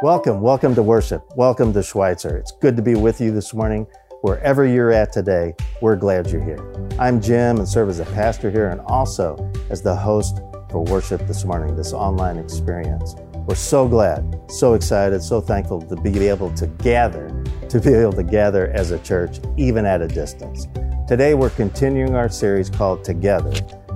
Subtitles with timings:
[0.00, 1.24] Welcome, welcome to worship.
[1.34, 2.36] Welcome to Schweitzer.
[2.36, 3.84] It's good to be with you this morning.
[4.20, 6.72] Wherever you're at today, we're glad you're here.
[7.00, 9.36] I'm Jim and serve as a pastor here and also
[9.70, 10.38] as the host
[10.70, 13.16] for worship this morning, this online experience.
[13.34, 17.26] We're so glad, so excited, so thankful to be able to gather,
[17.68, 20.68] to be able to gather as a church, even at a distance.
[21.08, 23.52] Today, we're continuing our series called Together.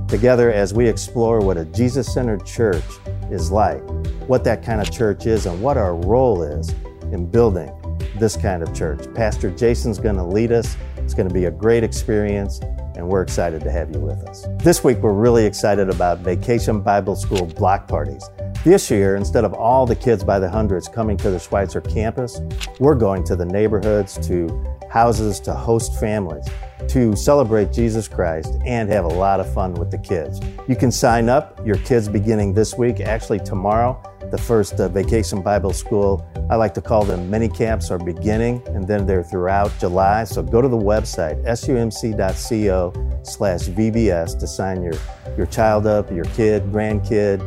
[0.08, 2.82] Together as we explore what a Jesus centered church
[3.30, 3.84] is like
[4.28, 6.70] what that kind of church is and what our role is
[7.12, 7.70] in building
[8.18, 9.12] this kind of church.
[9.14, 10.76] Pastor Jason's going to lead us.
[10.98, 12.60] It's going to be a great experience,
[12.94, 14.46] and we're excited to have you with us.
[14.58, 18.28] This week, we're really excited about Vacation Bible School block parties.
[18.64, 22.40] This year, instead of all the kids by the hundreds coming to the Schweitzer campus,
[22.78, 24.46] we're going to the neighborhoods, to
[24.92, 26.46] houses, to host families
[26.88, 30.40] to celebrate Jesus Christ and have a lot of fun with the kids.
[30.68, 35.42] You can sign up your kids beginning this week, actually tomorrow the first uh, Vacation
[35.42, 36.26] Bible School.
[36.48, 40.24] I like to call them mini camps are beginning and then they're throughout July.
[40.24, 44.94] So go to the website, sumc.co slash VBS to sign your,
[45.36, 47.40] your child up, your kid, grandkid,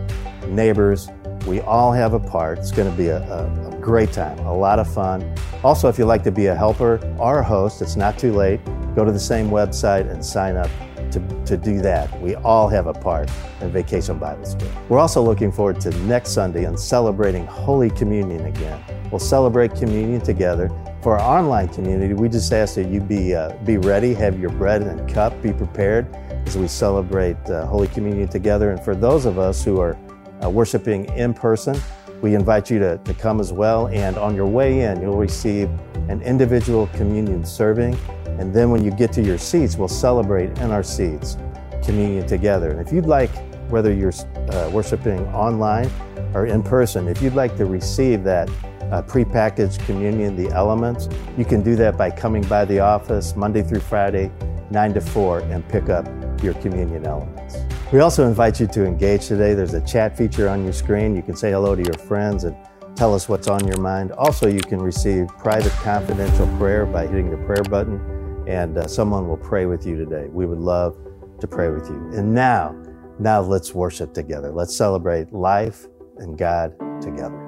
[0.48, 1.10] neighbors.
[1.48, 2.60] We all have a part.
[2.60, 5.24] It's going to be a, a, a great time, a lot of fun.
[5.64, 8.60] Also, if you'd like to be a helper or a host, it's not too late.
[8.96, 10.72] Go to the same website and sign up
[11.12, 12.20] to, to do that.
[12.20, 13.30] We all have a part
[13.62, 14.72] in Vacation Bible School.
[14.90, 18.84] We're also looking forward to next Sunday and celebrating Holy Communion again.
[19.12, 20.72] We'll celebrate communion together.
[21.04, 24.50] For our online community, we just ask that you be, uh, be ready, have your
[24.50, 26.12] bread and cup, be prepared
[26.48, 28.72] as we celebrate uh, Holy Communion together.
[28.72, 29.96] And for those of us who are
[30.44, 31.80] uh, worshiping in person,
[32.22, 33.88] we invite you to, to come as well.
[33.88, 35.70] And on your way in, you'll receive
[36.10, 37.98] an individual communion serving
[38.40, 41.38] and then when you get to your seats, we'll celebrate in our seats
[41.84, 42.72] communion together.
[42.72, 43.32] And if you'd like,
[43.70, 44.14] whether you're
[44.52, 45.90] uh, worshiping online
[46.34, 48.50] or in person, if you'd like to receive that
[48.92, 51.08] uh, prepackaged communion, the elements,
[51.38, 54.32] you can do that by coming by the office Monday through Friday,
[54.70, 56.06] 9 to 4, and pick up
[56.44, 57.65] your communion elements.
[57.92, 59.54] We also invite you to engage today.
[59.54, 61.16] There's a chat feature on your screen.
[61.16, 62.56] You can say hello to your friends and
[62.96, 64.12] tell us what's on your mind.
[64.14, 68.00] Also, you can receive private confidential prayer by hitting the prayer button
[68.48, 70.28] and uh, someone will pray with you today.
[70.30, 70.98] We would love
[71.40, 72.12] to pray with you.
[72.16, 72.76] And now,
[73.20, 74.52] now let's worship together.
[74.52, 75.86] Let's celebrate life
[76.18, 77.45] and God together.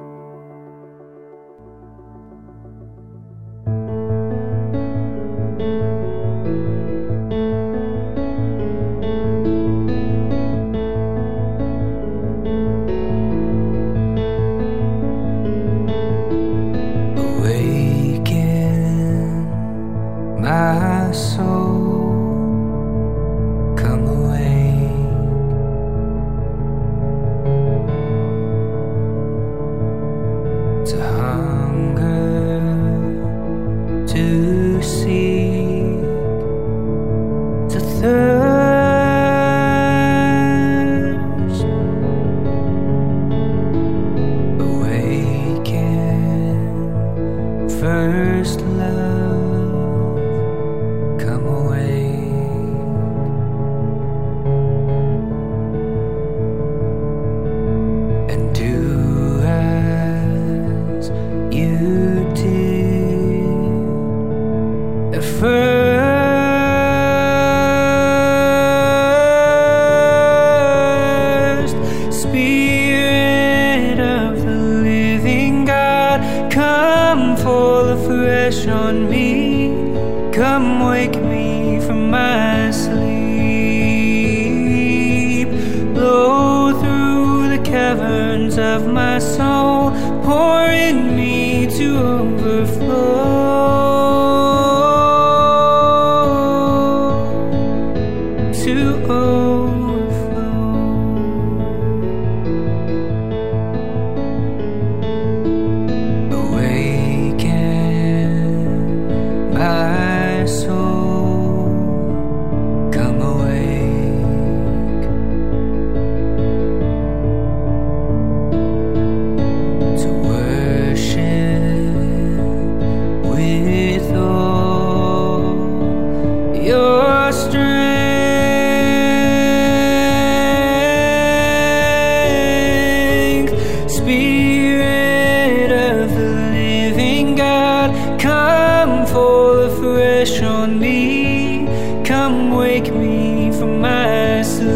[142.27, 144.68] come wake me from my sleep.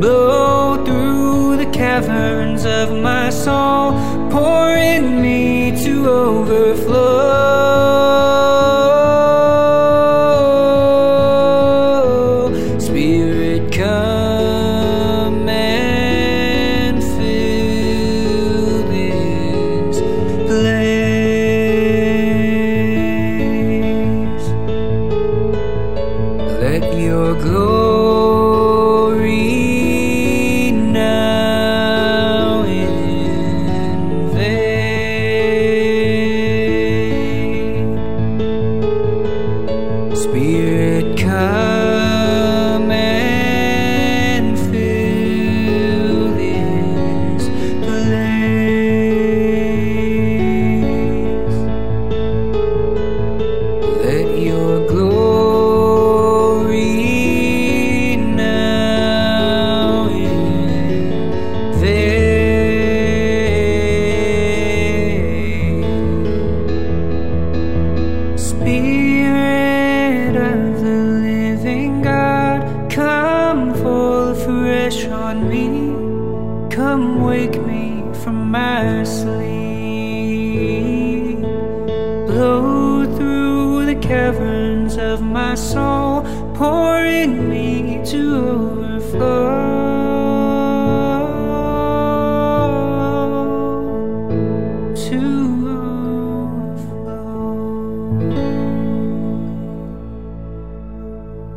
[0.00, 4.03] Blow through the caverns of my soul.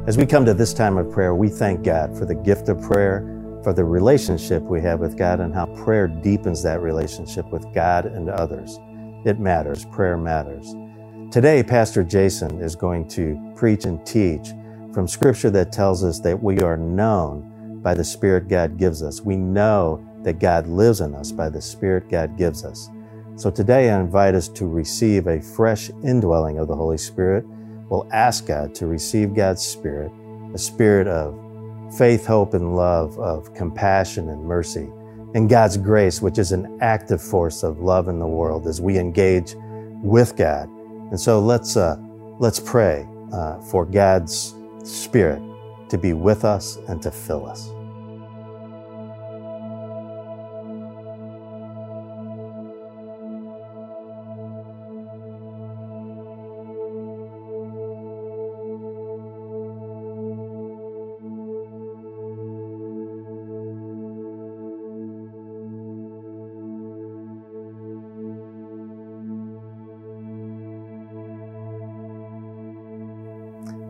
[0.08, 2.82] As we come to this time of prayer, we thank God for the gift of
[2.82, 3.20] prayer,
[3.62, 8.06] for the relationship we have with God, and how prayer deepens that relationship with God
[8.06, 8.80] and others.
[9.26, 9.84] It matters.
[9.84, 10.74] Prayer matters.
[11.30, 14.54] Today, Pastor Jason is going to preach and teach
[14.94, 19.20] from scripture that tells us that we are known by the Spirit God gives us.
[19.20, 22.90] We know that God lives in us by the Spirit God gives us.
[23.36, 27.46] So today, I invite us to receive a fresh indwelling of the Holy Spirit.
[27.90, 30.12] We'll ask God to receive God's Spirit,
[30.54, 31.36] a spirit of
[31.98, 34.90] faith, hope, and love, of compassion and mercy,
[35.36, 38.98] and God's grace, which is an active force of love in the world as we
[38.98, 39.56] engage
[40.04, 40.70] with God.
[41.12, 41.98] And so let's uh,
[42.40, 45.42] let's pray uh, for God's Spirit
[45.90, 47.72] to be with us and to fill us.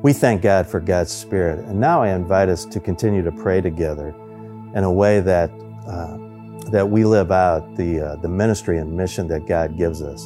[0.07, 1.65] We thank God for God's Spirit.
[1.65, 4.15] And now I invite us to continue to pray together
[4.74, 5.51] in a way that,
[5.86, 10.25] uh, that we live out the, uh, the ministry and mission that God gives us.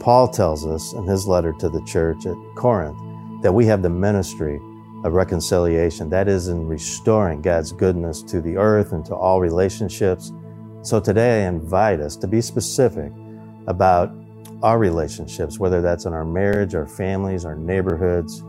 [0.00, 2.96] Paul tells us in his letter to the church at Corinth
[3.42, 4.58] that we have the ministry
[5.04, 6.08] of reconciliation.
[6.08, 10.32] That is in restoring God's goodness to the earth and to all relationships.
[10.80, 13.12] So today I invite us to be specific
[13.66, 14.10] about
[14.62, 18.42] our relationships, whether that's in our marriage, our families, our neighborhoods,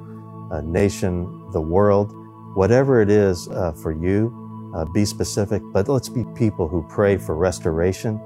[0.51, 2.13] a nation, the world,
[2.55, 5.61] whatever it is uh, for you, uh, be specific.
[5.73, 8.21] But let's be people who pray for restoration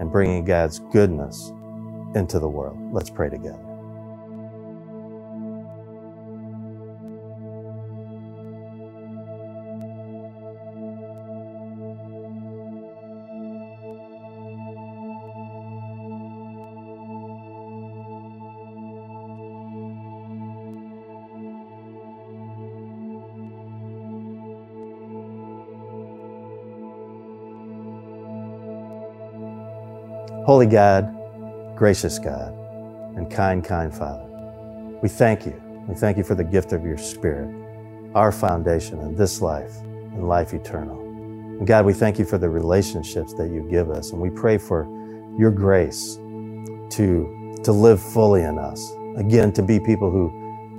[0.00, 1.52] and bringing God's goodness
[2.14, 2.78] into the world.
[2.92, 3.67] Let's pray together.
[30.48, 31.14] Holy God,
[31.76, 32.54] gracious God,
[33.18, 34.24] and kind, kind Father,
[35.02, 35.52] we thank you.
[35.86, 37.54] We thank you for the gift of your Spirit,
[38.14, 40.98] our foundation in this life and life eternal.
[40.98, 44.56] And God, we thank you for the relationships that you give us, and we pray
[44.56, 44.84] for
[45.38, 48.90] your grace to, to live fully in us.
[49.18, 50.30] Again, to be people who,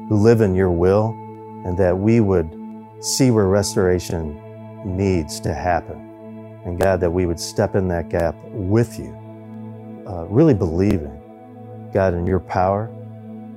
[0.10, 1.10] who live in your will,
[1.64, 2.52] and that we would
[3.02, 4.36] see where restoration
[4.84, 6.60] needs to happen.
[6.66, 9.19] And God, that we would step in that gap with you
[10.08, 11.22] uh, really believing,
[11.94, 12.92] God, in your power.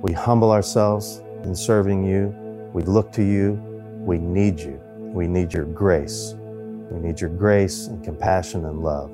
[0.01, 2.29] We humble ourselves in serving you.
[2.73, 3.53] We look to you.
[4.05, 4.79] We need you.
[4.99, 6.35] We need your grace.
[6.91, 9.11] We need your grace and compassion and love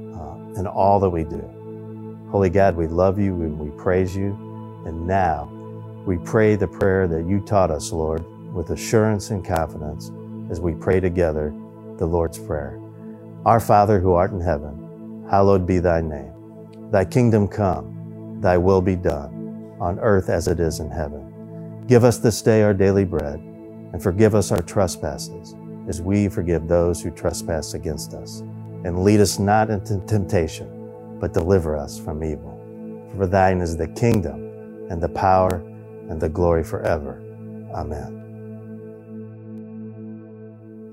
[0.00, 1.44] uh, in all that we do.
[2.30, 4.32] Holy God, we love you and we praise you.
[4.86, 5.50] And now
[6.06, 10.12] we pray the prayer that you taught us, Lord, with assurance and confidence
[10.50, 11.54] as we pray together
[11.98, 12.80] the Lord's Prayer.
[13.46, 16.32] Our Father who art in heaven, hallowed be thy name.
[16.90, 21.84] Thy kingdom come, thy will be done, on earth as it is in heaven.
[21.86, 23.40] Give us this day our daily bread,
[23.92, 25.54] and forgive us our trespasses,
[25.88, 28.40] as we forgive those who trespass against us.
[28.84, 32.54] And lead us not into temptation, but deliver us from evil.
[33.16, 35.56] For thine is the kingdom, and the power,
[36.08, 37.20] and the glory forever.
[37.74, 38.14] Amen.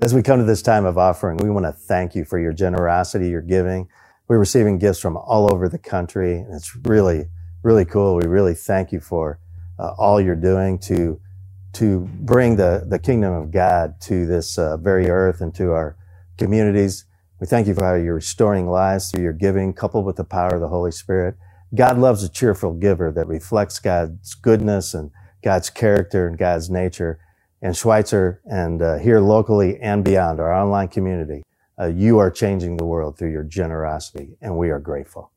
[0.02, 2.52] As we come to this time of offering, we want to thank you for your
[2.52, 3.88] generosity, your giving.
[4.28, 7.28] We're receiving gifts from all over the country, and it's really,
[7.62, 8.16] really cool.
[8.16, 9.38] We really thank you for
[9.78, 11.20] uh, all you're doing to
[11.74, 15.94] to bring the, the kingdom of God to this uh, very earth and to our
[16.38, 17.04] communities.
[17.38, 20.54] We thank you for how you're restoring lives through your giving, coupled with the power
[20.54, 21.36] of the Holy Spirit.
[21.74, 25.10] God loves a cheerful giver that reflects God's goodness and
[25.44, 27.20] God's character and God's nature.
[27.60, 31.42] And Schweitzer and uh, here locally and beyond our online community,
[31.80, 35.30] uh, you are changing the world through your generosity, and we are grateful.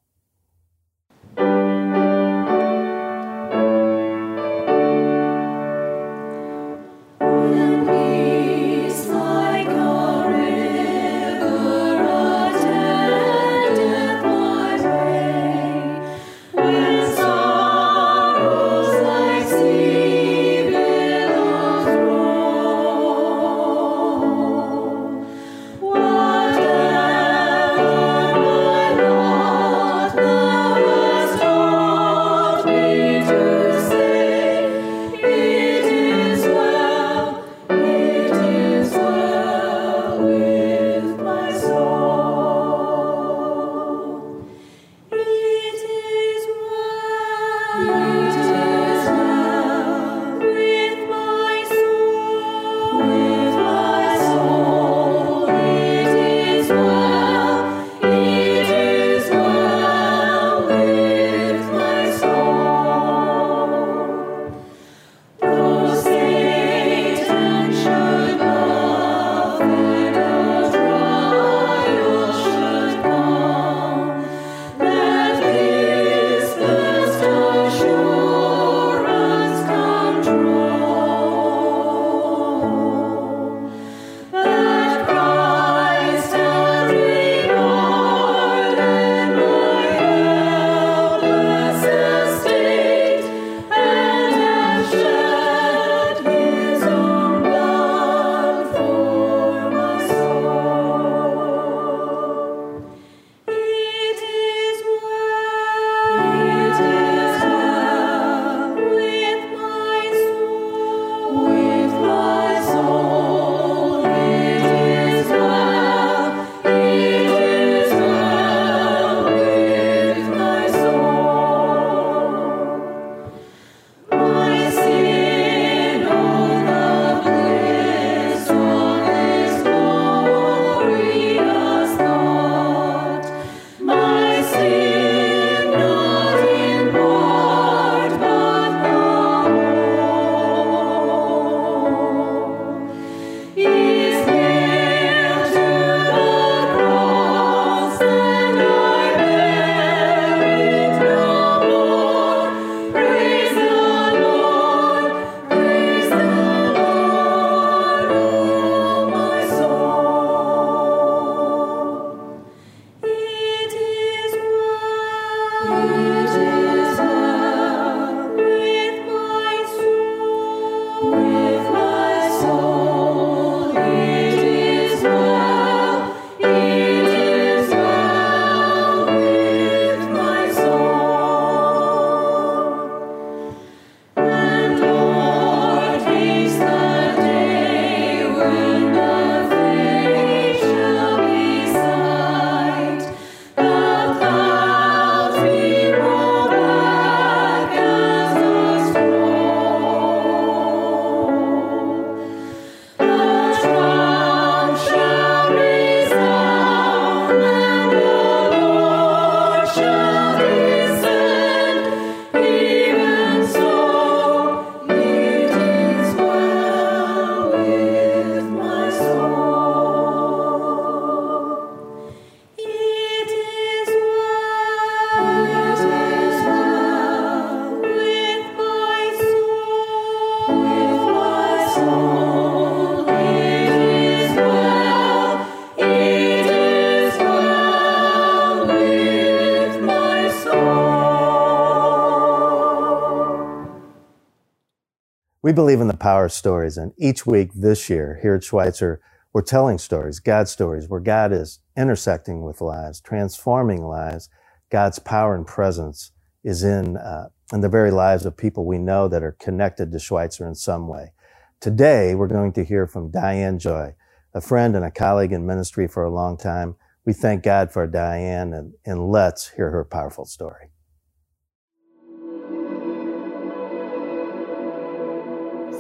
[245.50, 249.02] We believe in the power of stories, and each week this year here at Schweitzer,
[249.34, 254.30] we're telling stories, God stories, where God is intersecting with lives, transforming lives.
[254.72, 256.12] God's power and presence
[256.44, 259.98] is in, uh, in the very lives of people we know that are connected to
[259.98, 261.14] Schweitzer in some way.
[261.60, 263.96] Today, we're going to hear from Diane Joy,
[264.36, 266.76] a friend and a colleague in ministry for a long time.
[267.06, 270.70] We thank God for Diane, and, and let's hear her powerful story.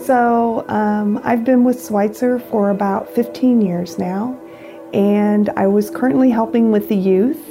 [0.09, 4.41] So um, I've been with Schweitzer for about 15 years now,
[4.91, 7.47] and I was currently helping with the youth.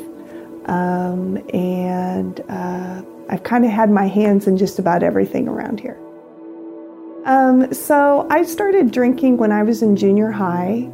[0.64, 6.00] Um, and uh, I've kind of had my hands in just about everything around here.
[7.26, 10.90] Um, so I started drinking when I was in junior high.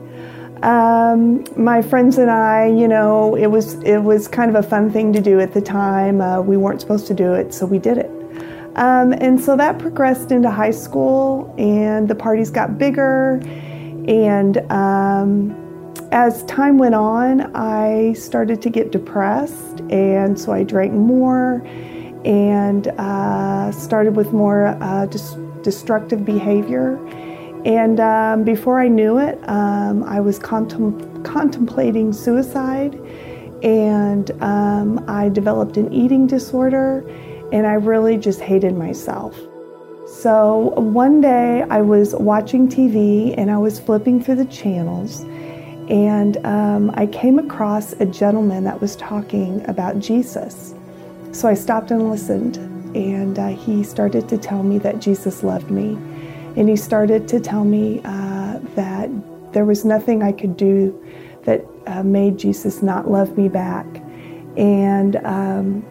[0.63, 4.93] Um, my friends and I, you know, it was it was kind of a fun
[4.93, 6.21] thing to do at the time.
[6.21, 8.24] Uh, we weren't supposed to do it, so we did it.
[8.77, 13.41] Um, and so that progressed into high school, and the parties got bigger.
[14.09, 15.55] And um,
[16.11, 21.63] as time went on, I started to get depressed, and so I drank more
[22.25, 25.07] and uh, started with more uh,
[25.63, 26.97] destructive behavior.
[27.65, 32.95] And um, before I knew it, um, I was contem- contemplating suicide,
[33.63, 37.09] and um, I developed an eating disorder
[37.55, 39.39] and I really just hated myself.
[40.09, 45.21] So one day I was watching TV and I was flipping through the channels,
[45.89, 50.75] and um, I came across a gentleman that was talking about Jesus.
[51.31, 52.57] So I stopped and listened,
[52.97, 55.97] and uh, he started to tell me that Jesus loved me.
[56.57, 59.11] And he started to tell me uh, that
[59.53, 60.93] there was nothing I could do
[61.45, 63.87] that uh, made Jesus not love me back.
[64.57, 65.85] And um,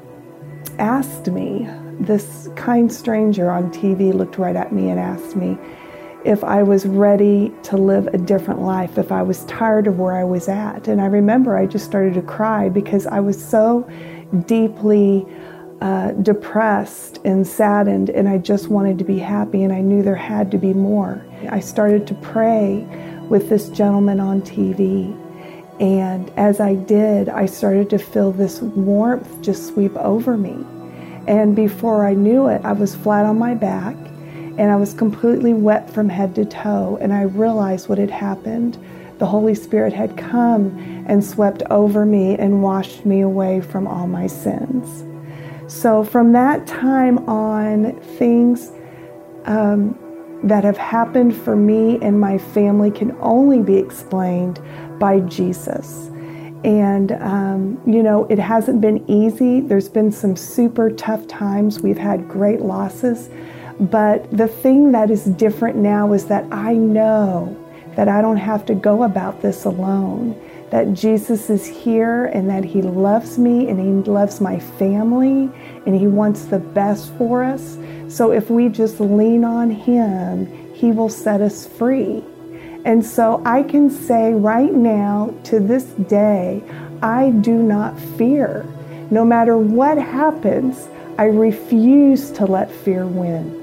[0.84, 1.66] asked me,
[2.02, 5.58] this kind stranger on TV looked right at me and asked me
[6.26, 10.14] if I was ready to live a different life, if I was tired of where
[10.14, 10.88] I was at.
[10.90, 13.90] And I remember I just started to cry because I was so
[14.46, 15.26] deeply
[15.82, 20.16] uh, depressed and saddened, and I just wanted to be happy, and I knew there
[20.16, 21.26] had to be more.
[21.50, 22.88] I started to pray
[23.30, 25.18] with this gentleman on TV.
[25.82, 30.66] And as I did, I started to feel this warmth just sweep over me.
[31.28, 33.96] And before I knew it, I was flat on my back
[34.58, 36.98] and I was completely wet from head to toe.
[37.02, 38.78] And I realized what had happened.
[39.20, 44.08] The Holy Spirit had come and swept over me and washed me away from all
[44.08, 45.04] my sins.
[45.72, 48.72] So from that time on, things
[49.46, 49.98] um,
[50.44, 54.62] that have happened for me and my family can only be explained
[55.00, 56.12] by Jesus.
[56.64, 59.60] And, um, you know, it hasn't been easy.
[59.60, 61.82] There's been some super tough times.
[61.82, 63.30] We've had great losses.
[63.80, 67.60] But the thing that is different now is that I know
[67.96, 70.40] that I don't have to go about this alone.
[70.70, 75.52] That Jesus is here and that He loves me and He loves my family
[75.86, 77.78] and He wants the best for us.
[78.08, 82.24] So if we just lean on Him, He will set us free.
[82.86, 86.62] And so I can say right now, to this day,
[87.02, 88.66] I do not fear.
[89.10, 93.62] No matter what happens, I refuse to let fear win.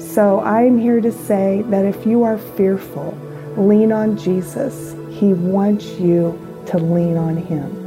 [0.00, 3.16] So I'm here to say that if you are fearful,
[3.56, 4.94] lean on Jesus.
[5.10, 7.84] He wants you to lean on Him.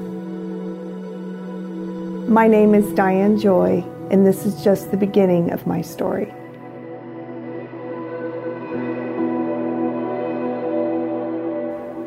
[2.32, 6.34] My name is Diane Joy, and this is just the beginning of my story.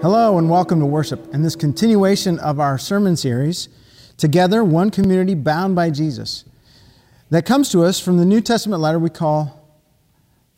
[0.02, 3.68] Hello and welcome to worship and this continuation of our sermon series,
[4.16, 6.44] Together, One Community Bound by Jesus,
[7.30, 9.78] that comes to us from the New Testament letter we call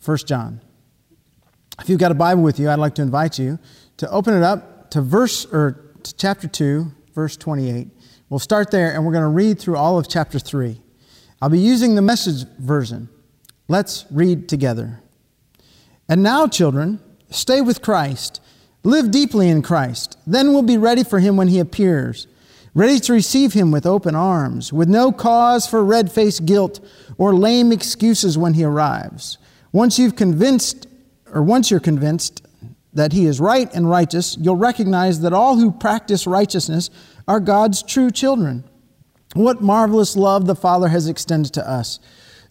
[0.03, 0.63] 1 John.
[1.79, 3.59] If you've got a Bible with you, I'd like to invite you
[3.99, 7.89] to open it up to verse or to chapter 2, verse 28.
[8.31, 10.81] We'll start there and we're going to read through all of chapter 3.
[11.43, 13.11] I'll be using the message version.
[13.69, 15.03] Let's read together.
[16.09, 18.41] And now, children, stay with Christ
[18.87, 20.19] Live deeply in Christ.
[20.27, 22.27] Then we'll be ready for him when he appears,
[22.75, 26.81] ready to receive him with open arms, with no cause for red faced guilt
[27.17, 29.39] or lame excuses when he arrives.
[29.73, 30.87] Once you've convinced,
[31.33, 32.47] or once you're convinced
[32.93, 36.91] that he is right and righteous, you'll recognize that all who practice righteousness
[37.27, 38.65] are God's true children.
[39.33, 42.01] What marvelous love the Father has extended to us.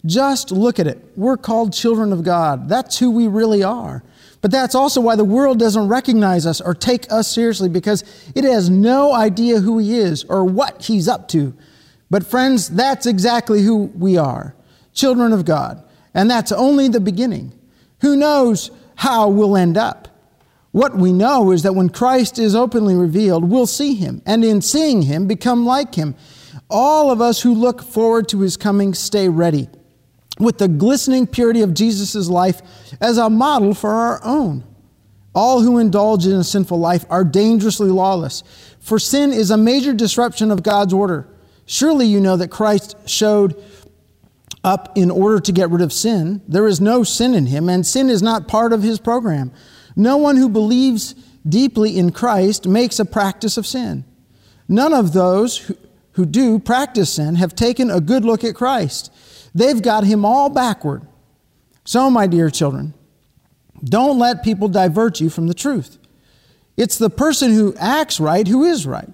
[0.04, 1.02] Just look at it.
[1.16, 2.68] We're called children of God.
[2.68, 4.02] That's who we really are.
[4.44, 8.04] But that's also why the world doesn't recognize us or take us seriously because
[8.34, 11.54] it has no idea who He is or what He's up to.
[12.10, 14.54] But, friends, that's exactly who we are
[14.92, 15.82] children of God.
[16.12, 17.58] And that's only the beginning.
[18.02, 20.08] Who knows how we'll end up?
[20.72, 24.60] What we know is that when Christ is openly revealed, we'll see Him, and in
[24.60, 26.16] seeing Him, become like Him.
[26.68, 29.70] All of us who look forward to His coming stay ready
[30.38, 32.60] with the glistening purity of Jesus' life
[33.00, 34.64] as a model for our own.
[35.34, 38.42] All who indulge in a sinful life are dangerously lawless,
[38.80, 41.28] for sin is a major disruption of God's order.
[41.66, 43.60] Surely you know that Christ showed
[44.62, 46.40] up in order to get rid of sin.
[46.48, 49.52] There is no sin in him, and sin is not part of his program.
[49.96, 51.14] No one who believes
[51.46, 54.04] deeply in Christ makes a practice of sin.
[54.68, 55.76] None of those who,
[56.12, 59.12] who do practice sin have taken a good look at Christ.
[59.54, 61.06] They've got him all backward.
[61.84, 62.94] So, my dear children,
[63.82, 65.98] don't let people divert you from the truth.
[66.76, 69.08] It's the person who acts right who is right,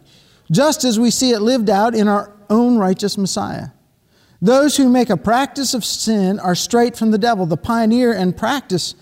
[0.51, 3.69] just as we see it lived out in our own righteous Messiah.
[4.41, 8.37] Those who make a practice of sin are straight from the devil, the pioneer and
[8.37, 8.95] practice,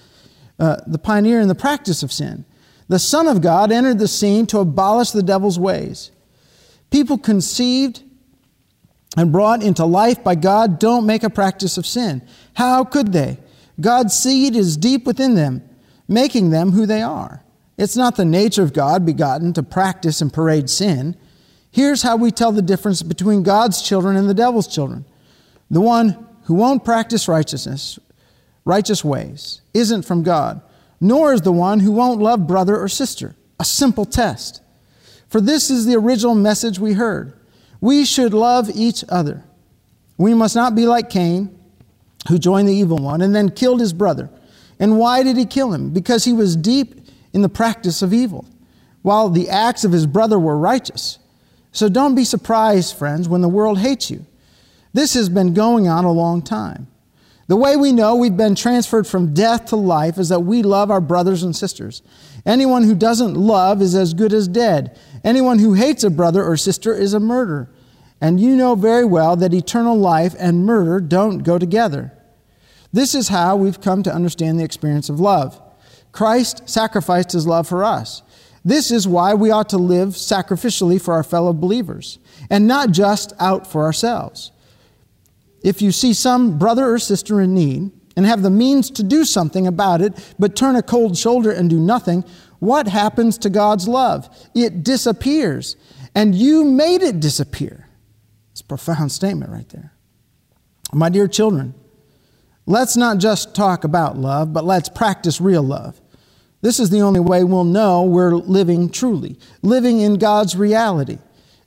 [0.59, 2.45] uh, the pioneer in the practice of sin.
[2.89, 6.11] The Son of God entered the scene to abolish the devil's ways.
[6.91, 8.03] People conceived
[9.17, 12.23] and brought into life by God don't make a practice of sin.
[12.55, 13.39] How could they?
[13.81, 15.63] God's seed is deep within them,
[16.07, 17.43] making them who they are.
[17.77, 21.17] It's not the nature of God begotten to practice and parade sin.
[21.71, 25.05] Here's how we tell the difference between God's children and the devil's children.
[25.71, 27.99] The one who won't practice righteousness,
[28.65, 30.61] righteous ways, isn't from God,
[31.01, 33.37] nor is the one who won't love brother or sister.
[33.61, 34.61] A simple test.
[35.29, 37.38] For this is the original message we heard.
[37.81, 39.45] We should love each other.
[40.17, 41.57] We must not be like Cain,
[42.29, 44.31] who joined the evil one and then killed his brother.
[44.81, 45.91] And why did he kill him?
[45.91, 47.01] Because he was deep
[47.33, 48.45] in the practice of evil,
[49.03, 51.19] while the acts of his brother were righteous.
[51.73, 54.25] So don't be surprised, friends, when the world hates you.
[54.93, 56.89] This has been going on a long time.
[57.47, 60.91] The way we know we've been transferred from death to life is that we love
[60.91, 62.03] our brothers and sisters.
[62.45, 64.99] Anyone who doesn't love is as good as dead.
[65.25, 67.71] Anyone who hates a brother or sister is a murderer.
[68.21, 72.13] And you know very well that eternal life and murder don't go together.
[72.93, 75.61] This is how we've come to understand the experience of love.
[76.11, 78.23] Christ sacrificed his love for us.
[78.65, 82.19] This is why we ought to live sacrificially for our fellow believers
[82.51, 84.51] and not just out for ourselves.
[85.63, 89.25] If you see some brother or sister in need and have the means to do
[89.25, 92.25] something about it, but turn a cold shoulder and do nothing,
[92.59, 94.29] what happens to God's love?
[94.55, 95.77] It disappears.
[96.15, 97.89] And you made it disappear.
[98.53, 99.93] It's a profound statement right there.
[100.93, 101.75] My dear children,
[102.67, 106.01] let's not just talk about love, but let's practice real love.
[106.61, 111.19] This is the only way we'll know we're living truly, living in God's reality.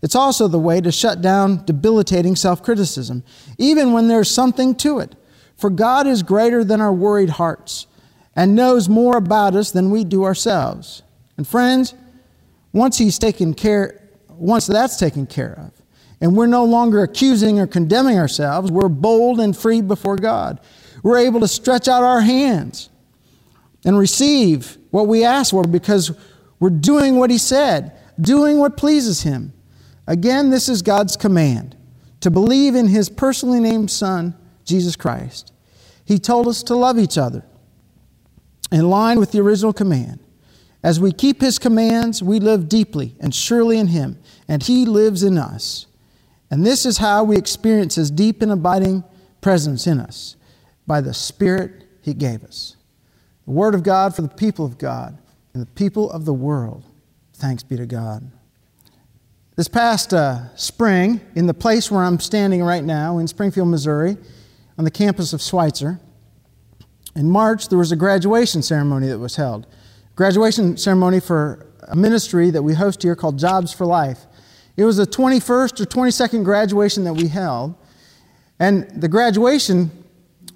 [0.02, 3.24] It's also the way to shut down debilitating self criticism,
[3.58, 5.16] even when there's something to it.
[5.56, 7.86] For God is greater than our worried hearts
[8.36, 11.04] and knows more about us than we do ourselves.
[11.38, 11.94] And friends,
[12.74, 15.72] once He's taken care, once that's taken care of,
[16.22, 20.60] and we're no longer accusing or condemning ourselves, we're bold and free before God.
[21.04, 22.90] We're able to stretch out our hands
[23.84, 26.12] and receive what we ask for because
[26.60, 29.52] we're doing what He said, doing what pleases Him.
[30.08, 31.76] Again, this is God's command
[32.22, 35.52] to believe in His personally named Son, Jesus Christ.
[36.06, 37.44] He told us to love each other
[38.72, 40.20] in line with the original command.
[40.84, 45.24] As we keep His commands, we live deeply and surely in Him, and He lives
[45.24, 45.86] in us.
[46.50, 49.04] And this is how we experience His deep and abiding
[49.42, 50.36] presence in us
[50.88, 52.76] by the Spirit He gave us.
[53.46, 55.18] The Word of God for the people of God
[55.54, 56.84] and the people of the world.
[57.34, 58.32] Thanks be to God.
[59.56, 64.18] This past uh, spring, in the place where I'm standing right now in Springfield, Missouri,
[64.78, 66.00] on the campus of Schweitzer,
[67.16, 69.68] in March, there was a graduation ceremony that was held.
[70.16, 74.26] Graduation ceremony for a ministry that we host here called Jobs for Life.
[74.78, 77.76] It was the 21st or 22nd graduation that we held.
[78.60, 79.92] And the graduation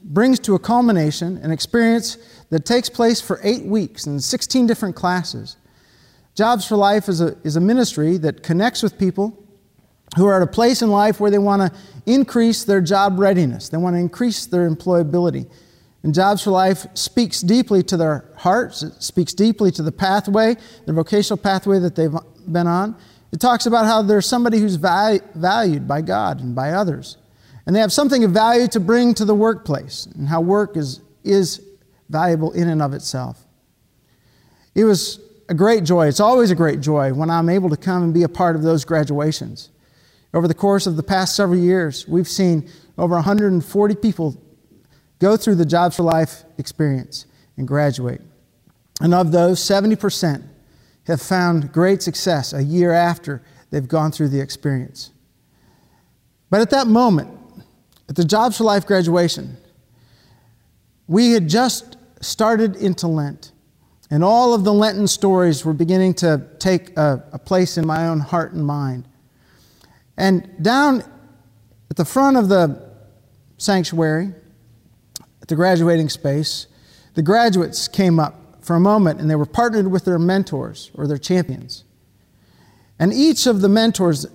[0.04, 2.18] brings to a culmination an experience
[2.50, 5.58] that takes place for eight weeks in 16 different classes.
[6.36, 9.42] Jobs for Life is a, is a ministry that connects with people
[10.16, 13.70] who are at a place in life where they want to increase their job readiness,
[13.70, 15.50] they want to increase their employability.
[16.06, 20.56] And Jobs for Life speaks deeply to their hearts, it speaks deeply to the pathway,
[20.86, 22.14] the vocational pathway that they've
[22.48, 22.96] been on.
[23.32, 27.18] It talks about how they're somebody who's valued by God and by others.
[27.66, 31.02] And they have something of value to bring to the workplace and how work is,
[31.24, 31.60] is
[32.08, 33.44] valuable in and of itself.
[34.76, 36.06] It was a great joy.
[36.06, 38.62] It's always a great joy when I'm able to come and be a part of
[38.62, 39.72] those graduations.
[40.36, 44.40] Over the course of the past several years, we've seen over 140 people
[45.20, 47.26] go through the Jobs for Life experience
[47.58, 48.22] and graduate.
[49.02, 50.44] And of those, 70%
[51.08, 55.12] have found great success a year after they've gone through the experience.
[56.50, 57.30] But at that moment,
[58.08, 59.58] at the Jobs for Life graduation,
[61.08, 63.52] we had just started into Lent,
[64.10, 68.08] and all of the Lenten stories were beginning to take a, a place in my
[68.08, 69.08] own heart and mind.
[70.18, 71.04] And down
[71.90, 72.90] at the front of the
[73.58, 74.34] sanctuary,
[75.46, 76.66] at the graduating space,
[77.14, 81.06] the graduates came up for a moment and they were partnered with their mentors or
[81.06, 81.84] their champions.
[82.98, 84.26] And each of the mentors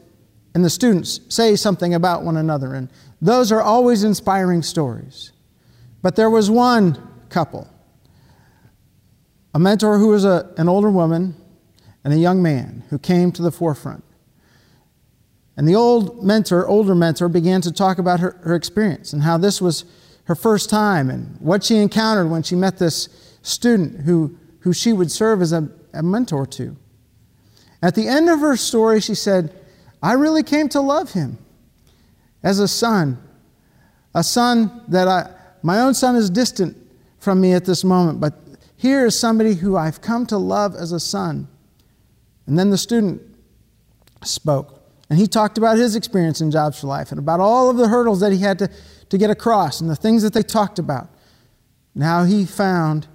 [0.55, 2.89] and the students say something about one another, and
[3.21, 5.33] those are always inspiring stories.
[6.01, 6.97] But there was one
[7.29, 7.67] couple,
[9.53, 11.35] a mentor who was a, an older woman
[12.05, 14.05] and a young man who came to the forefront.
[15.57, 19.39] And the old mentor, older mentor, began to talk about her, her experience and how
[19.39, 19.85] this was
[20.25, 24.93] her first time and what she encountered when she met this student who, who she
[24.93, 26.77] would serve as a, a mentor to.
[27.83, 29.55] At the end of her story, she said,
[30.03, 31.39] I really came to love him
[32.43, 33.19] as a son,
[34.15, 35.31] a son that I,
[35.63, 36.77] my own son is distant
[37.19, 38.35] from me at this moment, but
[38.77, 41.49] here is somebody who I've come to love as a son.
[42.47, 43.21] And then the student
[44.25, 44.80] spoke,
[45.11, 47.89] and he talked about his experience in Jobs for Life and about all of the
[47.89, 48.71] hurdles that he had to,
[49.09, 51.09] to get across and the things that they talked about.
[51.95, 53.09] And how he found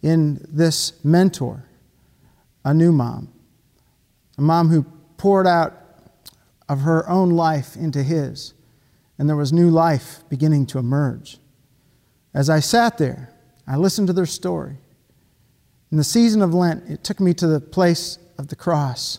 [0.00, 1.64] in this mentor
[2.64, 3.30] a new mom,
[4.38, 4.84] a mom who
[5.18, 5.74] poured out
[6.70, 8.54] of her own life into his,
[9.18, 11.38] and there was new life beginning to emerge.
[12.32, 13.28] As I sat there,
[13.66, 14.78] I listened to their story.
[15.90, 19.18] In the season of Lent, it took me to the place of the cross,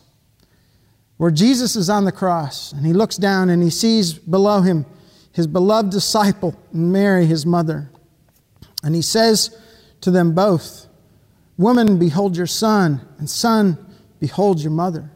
[1.17, 4.86] where Jesus is on the cross, and he looks down and he sees below him
[5.34, 7.89] his beloved disciple, Mary, his mother.
[8.84, 9.58] And he says
[10.02, 10.88] to them both,
[11.58, 13.78] Woman, behold your son, and son,
[14.19, 15.12] behold your mother.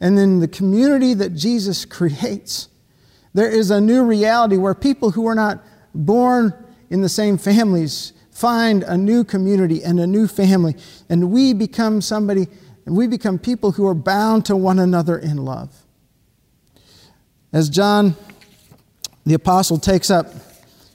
[0.00, 2.68] And in the community that Jesus creates,
[3.34, 6.54] there is a new reality where people who are not born
[6.90, 10.76] in the same families find a new community and a new family.
[11.08, 12.46] And we become somebody,
[12.88, 15.84] and we become people who are bound to one another in love.
[17.52, 18.16] As John
[19.26, 20.32] the Apostle takes up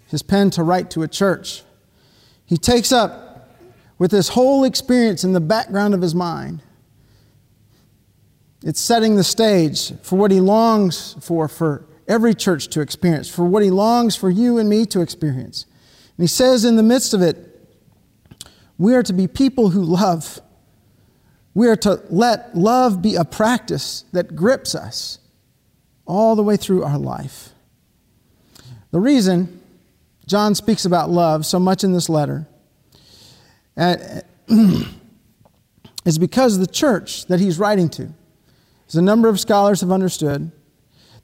[0.08, 1.62] his pen to write to a church,
[2.48, 3.48] he takes up
[4.00, 6.64] with this whole experience in the background of his mind.
[8.64, 13.46] It's setting the stage for what he longs for for every church to experience, for
[13.46, 15.68] what he longs for you and me to experience.
[16.18, 17.38] And he says in the midst of it,
[18.80, 20.42] we are to be people who love.
[21.54, 25.20] We are to let love be a practice that grips us
[26.06, 27.50] all the way through our life.
[28.92, 29.62] The reason
[30.26, 32.48] John speaks about love so much in this letter
[33.78, 33.96] uh,
[36.06, 38.14] is because the church that he's writing to,
[38.88, 40.52] as a number of scholars have understood,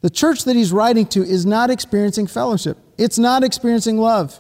[0.02, 2.78] the church that he's writing to is not experiencing fellowship.
[2.98, 4.40] It's not experiencing love.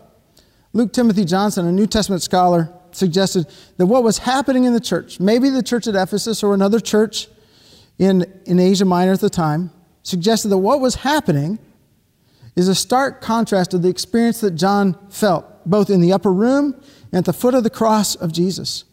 [0.71, 5.19] Luke Timothy Johnson, a New Testament scholar, suggested that what was happening in the church,
[5.19, 7.27] maybe the church at Ephesus or another church
[7.97, 9.71] in, in Asia Minor at the time,
[10.03, 11.59] suggested that what was happening
[12.55, 16.73] is a stark contrast to the experience that John felt, both in the upper room
[17.12, 18.83] and at the foot of the cross of Jesus.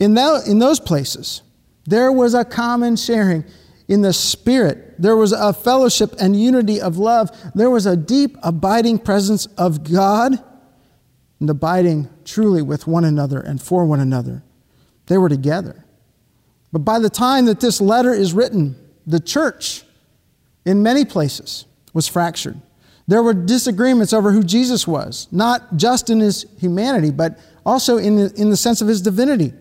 [0.00, 1.42] In, that, in those places,
[1.86, 3.44] there was a common sharing
[3.86, 4.94] in the Spirit.
[4.98, 7.30] There was a fellowship and unity of love.
[7.54, 10.42] There was a deep, abiding presence of God
[11.40, 14.42] and abiding truly with one another and for one another.
[15.06, 15.84] They were together.
[16.72, 19.84] But by the time that this letter is written, the church,
[20.64, 22.60] in many places, was fractured.
[23.06, 28.16] There were disagreements over who Jesus was, not just in his humanity, but also in
[28.16, 29.52] the, in the sense of his divinity.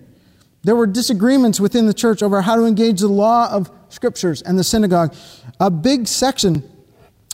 [0.63, 4.57] There were disagreements within the church over how to engage the law of scriptures and
[4.57, 5.13] the synagogue.
[5.59, 6.63] A big section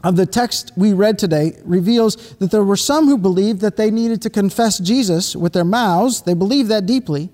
[0.04, 3.92] of the text we read today reveals that there were some who believed that they
[3.92, 6.22] needed to confess Jesus with their mouths.
[6.22, 7.30] They believed that deeply.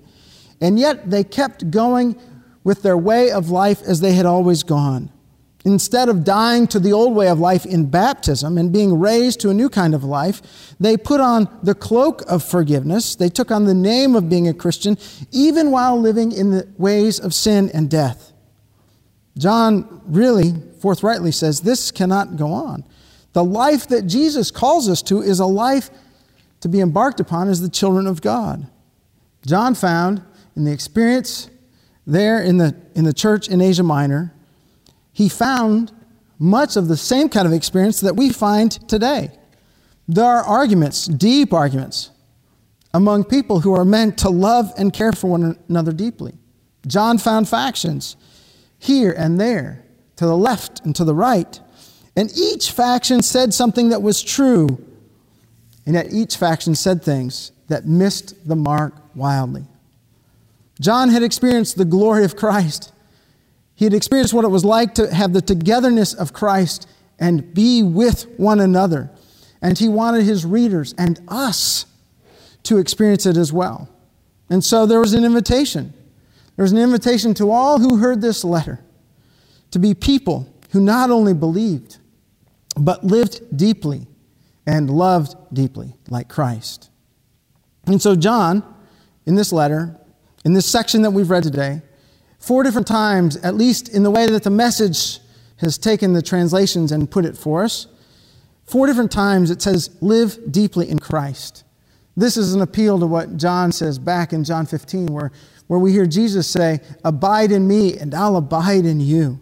[0.60, 2.20] And yet they kept going
[2.64, 5.10] with their way of life as they had always gone.
[5.64, 9.50] Instead of dying to the old way of life in baptism and being raised to
[9.50, 13.16] a new kind of life, they put on the cloak of forgiveness.
[13.16, 14.96] They took on the name of being a Christian,
[15.32, 18.32] even while living in the ways of sin and death.
[19.36, 22.84] John really forthrightly says this cannot go on.
[23.32, 25.90] The life that Jesus calls us to is a life
[26.60, 28.66] to be embarked upon as the children of God.
[29.44, 30.22] John found
[30.56, 31.50] in the experience
[32.06, 34.32] there in the, in the church in Asia Minor
[35.16, 35.92] he found
[36.38, 39.30] much of the same kind of experience that we find today.
[40.06, 42.10] There are arguments, deep arguments,
[42.92, 46.34] among people who are meant to love and care for one another deeply.
[46.86, 48.16] John found factions
[48.78, 49.85] here and there,
[50.16, 51.60] to the left and to the right,
[52.16, 54.66] and each faction said something that was true,
[55.84, 59.66] and yet each faction said things that missed the mark wildly.
[60.80, 62.92] John had experienced the glory of Christ.
[63.74, 67.82] He had experienced what it was like to have the togetherness of Christ and be
[67.82, 69.10] with one another.
[69.62, 71.86] And he wanted his readers and us
[72.64, 73.88] to experience it as well.
[74.50, 75.92] And so there was an invitation.
[76.56, 78.80] There was an invitation to all who heard this letter
[79.70, 81.98] to be people who not only believed,
[82.76, 84.06] but lived deeply
[84.66, 86.90] and loved deeply like Christ.
[87.86, 88.62] And so, John,
[89.26, 89.96] in this letter,
[90.44, 91.82] in this section that we've read today,
[92.38, 95.20] four different times, at least in the way that the message
[95.58, 97.86] has taken the translations and put it for us,
[98.64, 101.64] four different times it says, live deeply in Christ.
[102.16, 105.30] This is an appeal to what John says back in John 15, where,
[105.66, 109.38] where we hear Jesus say, Abide in me, and I'll abide in you.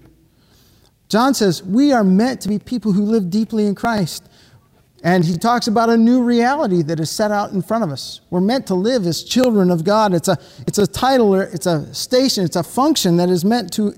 [1.15, 4.29] John says, We are meant to be people who live deeply in Christ.
[5.05, 8.21] And he talks about a new reality that is set out in front of us.
[8.31, 10.13] We're meant to live as children of God.
[10.13, 13.95] It's a, it's a title, it's a station, it's a function that is meant to,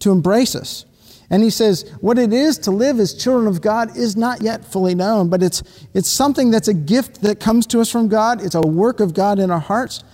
[0.00, 0.84] to embrace us.
[1.30, 4.62] And he says, what it is to live as children of God is not yet
[4.62, 5.62] fully known, but it's,
[5.94, 8.42] it's something that's a gift that comes to us from God.
[8.42, 10.04] It's a work of God in our hearts.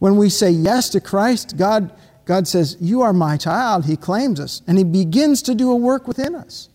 [0.00, 1.92] When we say yes to Christ, God,
[2.30, 3.86] God says, You are my child.
[3.86, 6.68] He claims us, and He begins to do a work within us.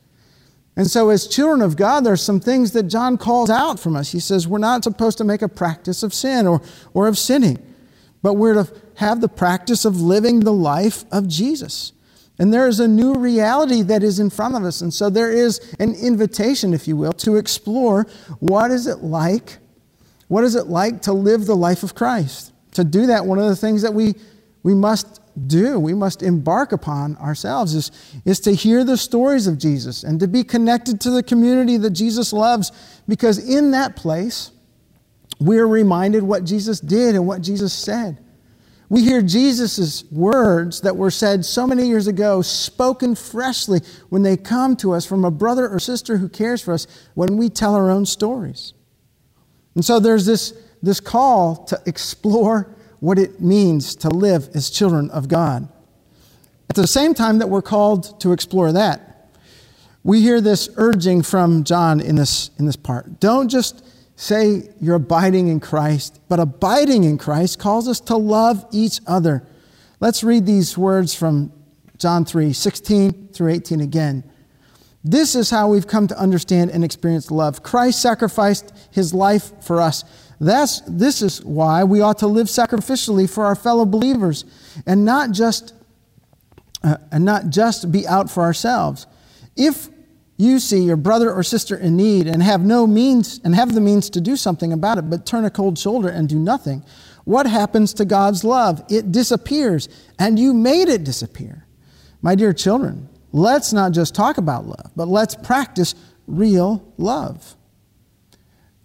[0.76, 4.12] And so, as children of God, there's some things that John calls out from us.
[4.12, 6.62] He says we're not supposed to make a practice of sin or,
[6.94, 7.58] or of sinning,
[8.22, 11.94] but we're to have the practice of living the life of Jesus.
[12.38, 14.82] And there is a new reality that is in front of us.
[14.82, 18.08] And so there is an invitation, if you will, to explore
[18.42, 19.60] what is it like?
[20.28, 22.52] What is it like to live the life of Christ?
[22.74, 24.16] To do that, one of the things that we,
[24.62, 27.92] we must do, we must embark upon ourselves is,
[28.24, 31.92] is to hear the stories of Jesus and to be connected to the community that
[31.92, 32.72] Jesus loves,
[33.08, 34.52] because in that place,
[35.40, 38.20] we're reminded what Jesus did and what Jesus said.
[38.88, 44.38] We hear Jesus' words that were said so many years ago, spoken freshly when they
[44.38, 47.74] come to us from a brother or sister who cares for us when we tell
[47.74, 48.74] our own stories.
[49.74, 55.10] And so there's this, this call to explore what it means to live as children
[55.12, 55.68] of God.
[56.70, 59.32] At the same time that we're called to explore that,
[60.04, 63.20] we hear this urging from John in this, in this part.
[63.20, 68.66] Don't just say you're abiding in Christ, but abiding in Christ calls us to love
[68.72, 69.46] each other.
[70.00, 71.52] Let's read these words from
[71.98, 74.24] John 3 16 through 18 again.
[75.04, 77.62] This is how we've come to understand and experience love.
[77.62, 80.04] Christ sacrificed his life for us.
[80.40, 84.46] That's, this is why we ought to live sacrificially for our fellow believers
[84.86, 85.74] and not just,
[86.84, 89.08] uh, and not just be out for ourselves.
[89.56, 89.90] If
[90.38, 93.82] you see your brother or sister in need and have no means and have the
[93.82, 96.84] means to do something about it, but turn a cold shoulder and do nothing,
[97.24, 98.84] what happens to God's love?
[98.90, 101.66] It disappears, and you made it disappear.
[102.22, 105.96] My dear children, let's not just talk about love, but let's practice
[106.28, 107.56] real love.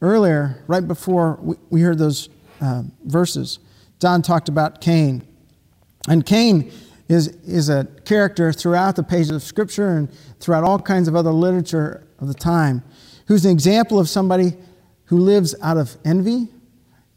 [0.03, 2.29] Earlier, right before we heard those
[2.61, 3.59] uh, verses,
[4.01, 5.27] John talked about Cain.
[6.09, 6.73] And Cain
[7.09, 11.33] is, is a character throughout the pages of Scripture and throughout all kinds of other
[11.33, 12.83] literature of the time,
[13.27, 14.55] who's an example of somebody
[15.05, 16.49] who lives out of envy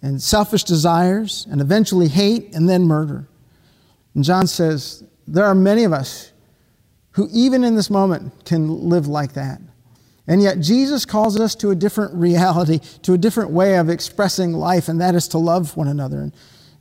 [0.01, 3.27] and selfish desires and eventually hate and then murder.
[4.13, 6.33] And John says, There are many of us
[7.11, 9.61] who, even in this moment, can live like that.
[10.27, 14.53] And yet, Jesus calls us to a different reality, to a different way of expressing
[14.53, 16.21] life, and that is to love one another.
[16.21, 16.33] And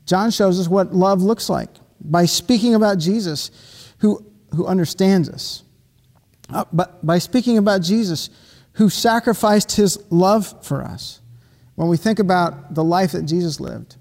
[0.06, 1.70] John shows us what love looks like
[2.00, 3.50] by speaking about Jesus,
[3.98, 4.24] who,
[4.54, 5.62] who understands us.
[6.52, 8.30] Uh, but by speaking about Jesus,
[8.74, 11.20] who sacrificed his love for us.
[11.74, 13.96] When we think about the life that Jesus lived,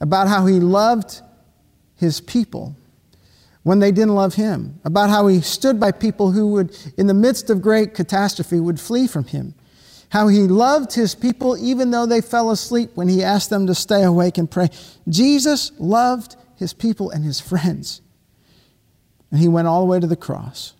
[0.00, 1.20] about how he loved
[1.96, 2.76] his people
[3.62, 7.14] when they didn't love him, about how he stood by people who would, in the
[7.14, 9.54] midst of great catastrophe, would flee from him,
[10.10, 13.74] how he loved his people even though they fell asleep when he asked them to
[13.74, 14.68] stay awake and pray.
[15.08, 18.00] Jesus loved his people and his friends.
[19.30, 20.74] And he went all the way to the cross.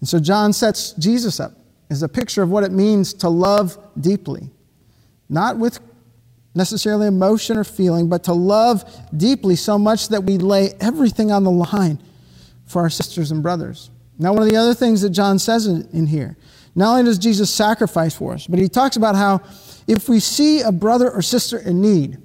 [0.00, 1.52] And so John sets Jesus up
[1.90, 4.50] as a picture of what it means to love deeply,
[5.28, 5.80] not with
[6.58, 8.84] necessarily emotion or feeling, but to love
[9.16, 11.98] deeply so much that we lay everything on the line
[12.66, 13.90] for our sisters and brothers.
[14.18, 16.36] Now, one of the other things that John says in, here,
[16.74, 19.40] not only does Jesus sacrifice for us, but he talks about how
[19.86, 22.18] if we see a brother or sister in need,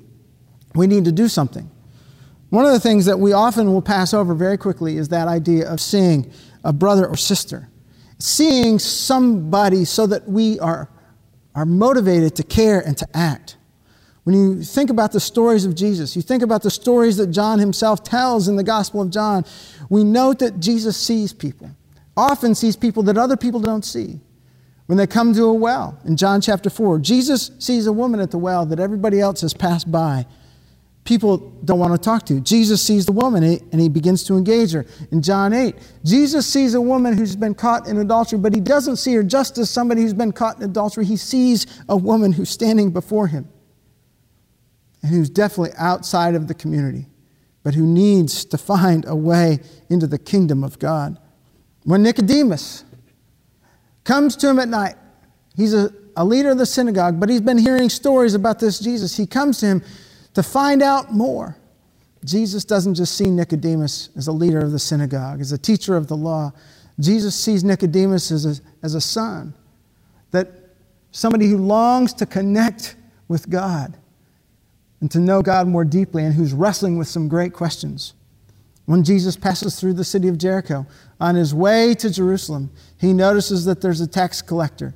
[0.76, 1.70] we need to do something.
[2.50, 5.72] One of the things that we often will pass over very quickly is that idea
[5.72, 6.32] of seeing
[6.64, 7.70] a brother or sister,
[8.20, 10.90] seeing somebody so that we are,
[11.56, 13.58] are motivated to care and to act.
[14.24, 17.60] When you think about the stories of Jesus, you think about the stories that John
[17.60, 19.44] himself tells in the Gospel of John,
[19.90, 21.70] we note that Jesus sees people,
[22.16, 24.22] often sees people that other people don't see.
[24.86, 28.32] When they come to a well in John chapter 4, Jesus sees a woman at
[28.32, 30.26] the well that everybody else has passed by.
[31.04, 32.40] People don't want to talk to.
[32.40, 34.86] Jesus sees the woman eh, and he begins to engage her.
[35.12, 38.98] In John 8, Jesus sees a woman who's been caught in adultery, but he doesn't
[38.98, 41.04] see her just as somebody who's been caught in adultery.
[41.04, 43.50] He sees a woman who's standing before him
[45.04, 47.06] and who's definitely outside of the community,
[47.62, 51.20] but who needs to find a way into the kingdom of God.
[51.84, 52.86] When Nicodemus
[54.06, 54.96] comes to him at night,
[55.56, 59.16] he's a, a leader of the synagogue, but he's been hearing stories about this Jesus.
[59.16, 59.84] He comes to him
[60.34, 61.58] to find out more.
[62.24, 66.08] Jesus doesn't just see Nicodemus as a leader of the synagogue, as a teacher of
[66.08, 66.54] the law.
[66.98, 69.54] Jesus sees Nicodemus as a, as a son,
[70.32, 70.48] that
[71.12, 72.96] somebody who longs to connect
[73.28, 73.98] with God
[75.04, 78.14] and to know God more deeply and who's wrestling with some great questions.
[78.86, 80.88] When Jesus passes through the city of Jericho,
[81.20, 84.96] on his way to Jerusalem, he notices that there's a tax collector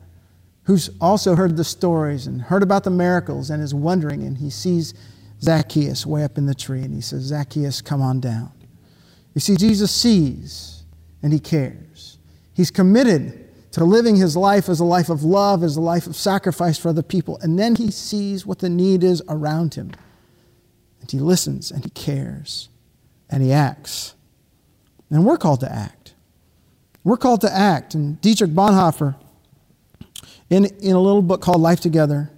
[0.64, 4.49] who's also heard the stories and heard about the miracles and is wondering, and he
[4.49, 4.93] sees
[5.41, 8.53] Zacchaeus way up in the tree and he says, Zacchaeus, come on down.
[9.34, 10.86] You see, Jesus sees
[11.22, 12.18] and he cares.
[12.53, 13.47] He's committed
[13.78, 16.89] to living his life as a life of love, as a life of sacrifice for
[16.89, 17.38] other people.
[17.41, 19.91] And then he sees what the need is around him.
[20.99, 22.69] And he listens and he cares
[23.30, 24.15] and he acts.
[25.11, 26.15] And we're called to act.
[27.03, 27.93] We're called to act.
[27.93, 29.15] And Dietrich Bonhoeffer,
[30.49, 32.32] in, in a little book called Life Together,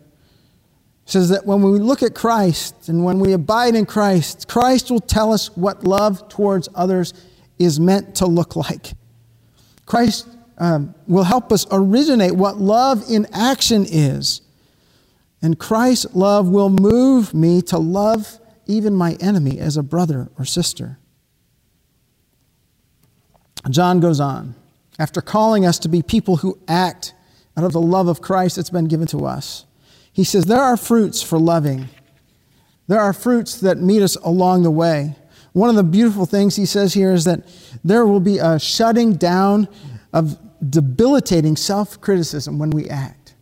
[1.05, 4.99] says that when we look at Christ and when we abide in Christ, Christ will
[4.99, 7.13] tell us what love towards others
[7.57, 8.91] is meant to look like.
[9.85, 10.27] Christ
[10.59, 14.41] um, will help us originate what love in action is.
[15.41, 20.45] And Christ's love will move me to love even my enemy as a brother or
[20.45, 20.99] sister.
[23.69, 24.55] John goes on,
[24.97, 27.13] after calling us to be people who act
[27.57, 29.65] out of the love of Christ that's been given to us.
[30.11, 31.89] He says, There are fruits for loving.
[32.87, 35.15] There are fruits that meet us along the way.
[35.53, 37.41] One of the beautiful things he says here is that
[37.83, 39.67] there will be a shutting down
[40.13, 40.37] of
[40.67, 43.35] debilitating self criticism when we act.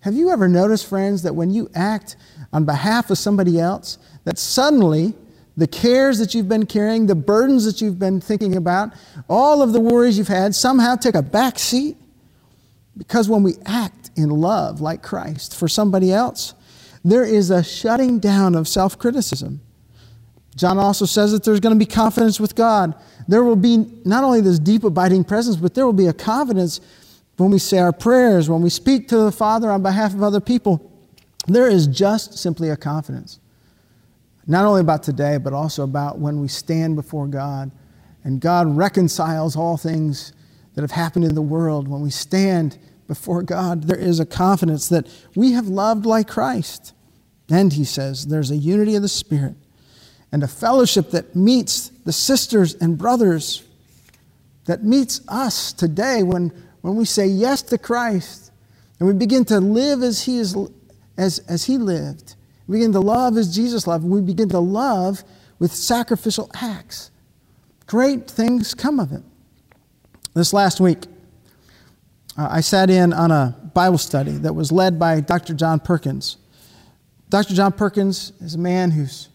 [0.00, 2.16] Have you ever noticed, friends, that when you act
[2.52, 5.14] on behalf of somebody else, that suddenly
[5.56, 8.92] the cares that you've been carrying, the burdens that you've been thinking about,
[9.28, 11.96] all of the worries you've had somehow take a back seat?
[12.96, 16.54] Because when we act in love like Christ for somebody else,
[17.04, 19.60] there is a shutting down of self criticism.
[20.56, 22.94] John also says that there's going to be confidence with God.
[23.26, 26.80] There will be not only this deep abiding presence, but there will be a confidence
[27.36, 30.40] when we say our prayers, when we speak to the Father on behalf of other
[30.40, 30.90] people.
[31.46, 33.40] There is just simply a confidence.
[34.46, 37.70] Not only about today, but also about when we stand before God
[38.24, 40.32] and God reconciles all things
[40.74, 41.88] that have happened in the world.
[41.88, 42.78] When we stand
[43.08, 46.92] before God, there is a confidence that we have loved like Christ.
[47.48, 49.56] And he says there's a unity of the Spirit
[50.32, 53.62] and a fellowship that meets the sisters and brothers,
[54.64, 58.50] that meets us today when, when we say yes to Christ
[58.98, 60.56] and we begin to live as he, is,
[61.18, 62.34] as, as he lived.
[62.66, 64.04] We begin to love as Jesus loved.
[64.04, 65.22] We begin to love
[65.58, 67.10] with sacrificial acts.
[67.86, 69.22] Great things come of it.
[70.34, 71.04] This last week,
[72.38, 75.52] uh, I sat in on a Bible study that was led by Dr.
[75.52, 76.38] John Perkins.
[77.28, 77.54] Dr.
[77.54, 79.28] John Perkins is a man who's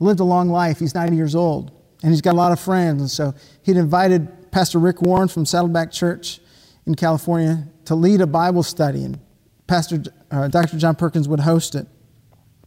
[0.00, 0.78] lived a long life.
[0.78, 1.70] He's 90 years old,
[2.02, 3.00] and he's got a lot of friends.
[3.00, 6.40] And so he'd invited Pastor Rick Warren from Saddleback Church
[6.86, 9.20] in California to lead a Bible study, and
[9.66, 10.78] Pastor uh, Dr.
[10.78, 11.86] John Perkins would host it.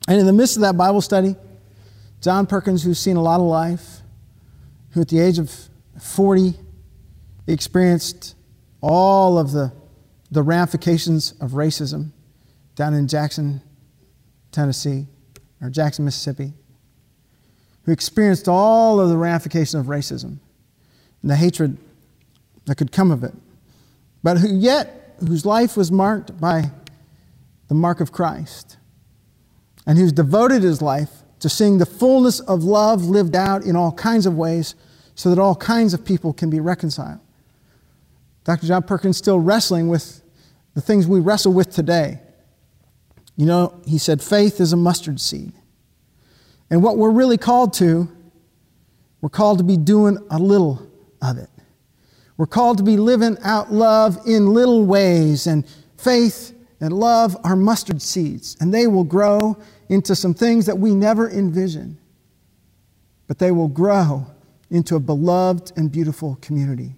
[0.07, 1.35] And in the midst of that Bible study,
[2.21, 4.01] John Perkins, who's seen a lot of life,
[4.91, 5.51] who at the age of
[5.99, 6.53] 40
[7.47, 8.35] experienced
[8.81, 9.73] all of the,
[10.31, 12.11] the ramifications of racism
[12.75, 13.61] down in Jackson,
[14.51, 15.07] Tennessee,
[15.61, 16.53] or Jackson, Mississippi
[17.85, 20.37] who experienced all of the ramifications of racism
[21.21, 21.77] and the hatred
[22.65, 23.33] that could come of it,
[24.23, 26.71] but who yet, whose life was marked by
[27.67, 28.77] the mark of Christ,
[29.85, 31.09] and who's devoted his life
[31.39, 34.75] to seeing the fullness of love lived out in all kinds of ways
[35.15, 37.19] so that all kinds of people can be reconciled.
[38.45, 38.65] Dr.
[38.67, 40.21] John Perkins still wrestling with
[40.73, 42.19] the things we wrestle with today.
[43.35, 45.53] You know, he said, faith is a mustard seed.
[46.73, 48.09] And what we're really called to,
[49.21, 50.81] we're called to be doing a little
[51.21, 51.51] of it.
[52.35, 55.67] We're called to be living out love in little ways, and
[55.97, 59.55] faith and love are mustard seeds, and they will grow
[59.87, 61.99] into some things that we never envision,
[63.27, 64.25] But they will grow
[64.71, 66.95] into a beloved and beautiful community.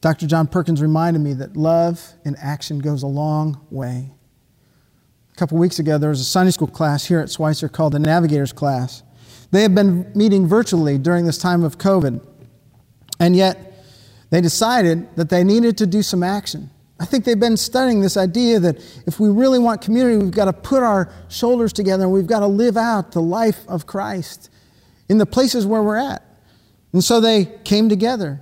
[0.00, 0.26] Dr.
[0.26, 4.10] John Perkins reminded me that love in action goes a long way.
[5.36, 7.98] A couple weeks ago, there was a Sunday school class here at Schweitzer called the
[7.98, 9.02] Navigators Class.
[9.50, 12.26] They have been meeting virtually during this time of COVID,
[13.20, 13.84] and yet
[14.30, 16.70] they decided that they needed to do some action.
[16.98, 20.46] I think they've been studying this idea that if we really want community, we've got
[20.46, 24.48] to put our shoulders together and we've got to live out the life of Christ
[25.10, 26.24] in the places where we're at.
[26.94, 28.40] And so they came together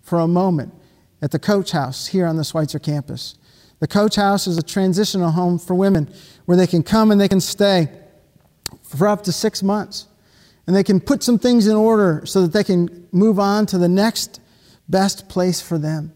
[0.00, 0.72] for a moment
[1.20, 3.34] at the Coach House here on the Schweitzer campus.
[3.80, 6.12] The Coach House is a transitional home for women
[6.46, 7.88] where they can come and they can stay
[8.82, 10.06] for up to six months.
[10.66, 13.78] And they can put some things in order so that they can move on to
[13.78, 14.40] the next
[14.88, 16.12] best place for them.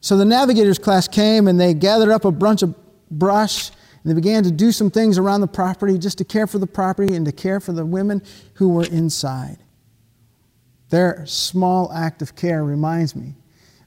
[0.00, 2.74] So the navigators class came and they gathered up a bunch of
[3.10, 6.58] brush and they began to do some things around the property just to care for
[6.58, 8.22] the property and to care for the women
[8.54, 9.58] who were inside.
[10.90, 13.34] Their small act of care reminds me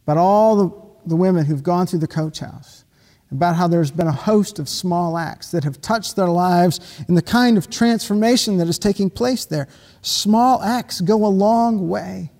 [0.03, 2.83] about all the, the women who've gone through the coach house,
[3.31, 7.17] about how there's been a host of small acts that have touched their lives and
[7.17, 9.67] the kind of transformation that is taking place there.
[10.01, 12.31] Small acts go a long way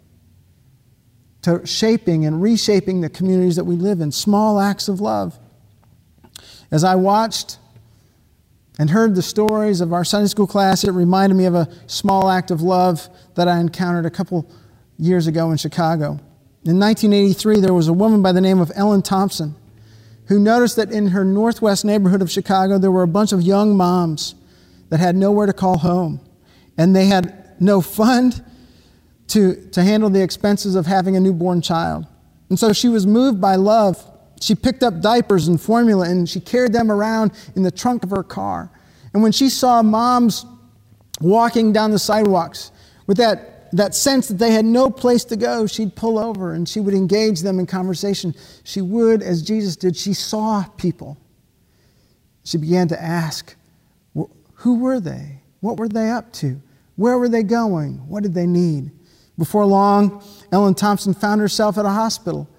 [1.41, 5.38] to shaping and reshaping the communities that we live in, small acts of love.
[6.71, 7.57] As I watched
[8.79, 12.29] and heard the stories of our Sunday school class, it reminded me of a small
[12.29, 14.49] act of love that I encountered a couple
[14.97, 16.19] years ago in Chicago.
[16.63, 19.55] In 1983, there was a woman by the name of Ellen Thompson
[20.28, 23.75] who noticed that in her northwest neighborhood of Chicago, there were a bunch of young
[23.75, 24.36] moms
[24.89, 26.19] that had nowhere to call home.
[26.78, 28.43] And they had no fund
[29.28, 32.05] to, to handle the expenses of having a newborn child.
[32.49, 34.03] And so she was moved by love.
[34.41, 38.11] She picked up diapers and formula and she carried them around in the trunk of
[38.11, 38.69] her car.
[39.13, 40.45] And when she saw moms
[41.19, 42.71] walking down the sidewalks
[43.07, 46.68] with that, that sense that they had no place to go, she'd pull over and
[46.68, 48.34] she would engage them in conversation.
[48.63, 51.18] She would, as Jesus did, she saw people.
[52.43, 53.55] She began to ask,
[54.53, 55.41] who were they?
[55.59, 56.61] What were they up to?
[56.95, 57.95] Where were they going?
[58.07, 58.91] What did they need?
[59.38, 62.49] Before long, Ellen Thompson found herself at a hospital.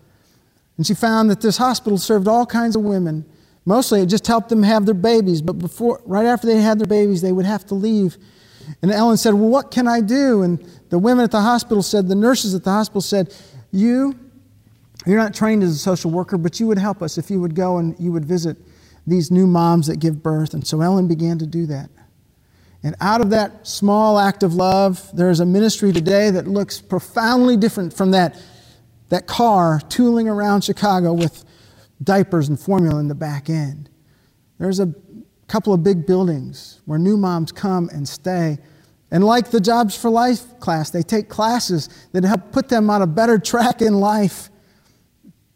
[0.76, 3.24] And she found that this hospital served all kinds of women.
[3.64, 6.86] Mostly it just helped them have their babies, but before, right after they had their
[6.86, 8.16] babies, they would have to leave.
[8.82, 10.42] And Ellen said, Well, what can I do?
[10.42, 13.34] And the women at the hospital said, the nurses at the hospital said,
[13.70, 14.18] You,
[15.06, 17.54] you're not trained as a social worker, but you would help us if you would
[17.54, 18.56] go and you would visit
[19.06, 20.54] these new moms that give birth.
[20.54, 21.90] And so Ellen began to do that.
[22.82, 26.80] And out of that small act of love, there is a ministry today that looks
[26.80, 28.40] profoundly different from that,
[29.08, 31.44] that car tooling around Chicago with
[32.02, 33.90] diapers and formula in the back end.
[34.58, 34.86] There's a
[35.48, 38.58] couple of big buildings where new moms come and stay.
[39.10, 43.00] And like the Jobs for Life class, they take classes that help put them on
[43.02, 44.50] a better track in life.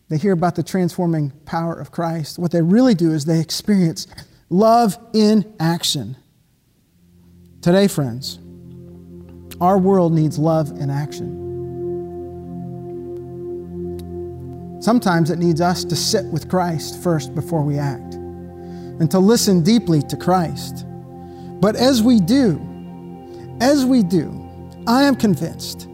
[0.09, 2.39] They hear about the transforming power of Christ.
[2.39, 4.07] What they really do is they experience
[4.49, 6.17] love in action.
[7.61, 8.39] Today, friends,
[9.61, 11.41] our world needs love in action.
[14.81, 18.12] Sometimes it needs us to sit with Christ first before we act
[19.03, 20.87] and to listen deeply to Christ.
[21.61, 22.65] But as we do,
[23.61, 24.31] as we do,
[24.87, 25.89] I am convinced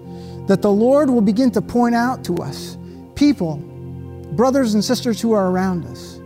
[0.47, 2.77] that the Lord will begin to point out to us
[3.15, 3.57] people,
[4.33, 6.21] brothers and sisters who are around us.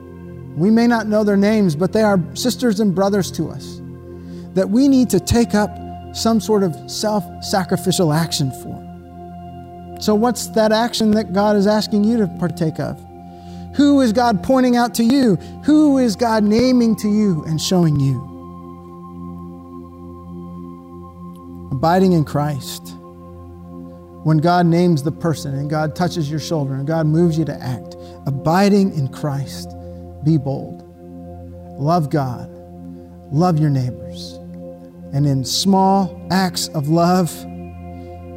[0.57, 3.81] We may not know their names, but they are sisters and brothers to us
[4.55, 5.71] that we need to take up
[6.17, 9.99] some sort of self sacrificial action for.
[10.01, 13.01] So, what's that action that God is asking you to partake of?
[13.77, 15.37] Who is God pointing out to you?
[15.65, 18.29] Who is God naming to you and showing you?
[21.73, 22.97] Abiding in Christ.
[24.25, 27.55] When God names the person and God touches your shoulder and God moves you to
[27.55, 27.97] act,
[28.27, 29.71] abiding in Christ,
[30.25, 30.83] be bold.
[31.81, 32.49] Love God.
[33.33, 34.39] Love your neighbors
[35.13, 37.31] and in small acts of love,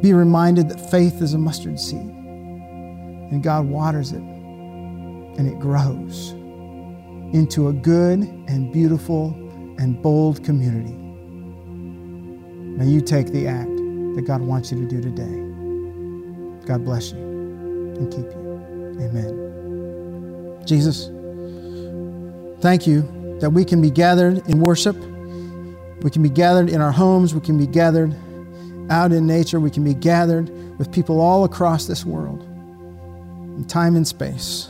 [0.02, 2.00] be reminded that faith is a mustard seed.
[2.00, 4.22] And God waters it,
[5.38, 6.30] and it grows
[7.34, 9.34] into a good and beautiful
[9.78, 10.94] and bold community.
[12.76, 13.68] May you take the act
[14.16, 16.66] that God wants you to do today.
[16.66, 19.04] God bless you and keep you.
[19.04, 20.62] Amen.
[20.66, 21.10] Jesus,
[22.60, 23.02] thank you
[23.40, 24.96] that we can be gathered in worship
[26.02, 28.14] we can be gathered in our homes, we can be gathered
[28.90, 32.42] out in nature, we can be gathered with people all across this world,
[33.56, 34.68] in time and space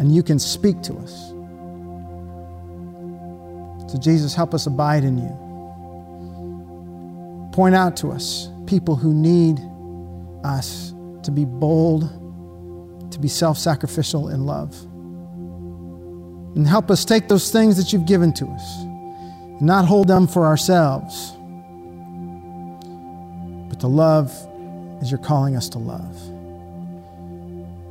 [0.00, 1.28] and you can speak to us.
[3.92, 5.36] So, Jesus, help us abide in you.
[7.52, 9.60] Point out to us people who need
[10.42, 12.02] us to be bold,
[13.12, 14.74] to be self sacrificial in love.
[16.56, 20.26] And help us take those things that you've given to us and not hold them
[20.26, 21.32] for ourselves,
[23.68, 24.32] but to love
[25.02, 26.16] as you're calling us to love.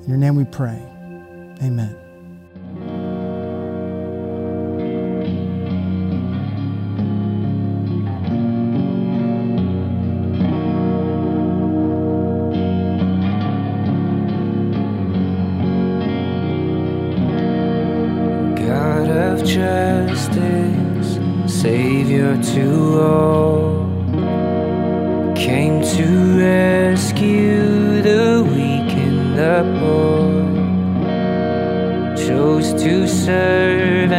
[0.01, 0.82] In your name we pray.
[1.62, 2.09] Amen.
[32.49, 34.11] chose to serve